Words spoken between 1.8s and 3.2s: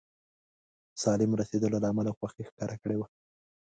له امله خوښي ښکاره کړې وه.